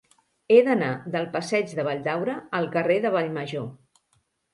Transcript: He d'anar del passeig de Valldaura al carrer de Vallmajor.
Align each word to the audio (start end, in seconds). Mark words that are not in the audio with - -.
He 0.53 0.55
d'anar 0.67 0.87
del 1.15 1.27
passeig 1.35 1.75
de 1.79 1.85
Valldaura 1.87 2.37
al 2.61 2.69
carrer 2.77 2.97
de 3.05 3.13
Vallmajor. 3.17 3.69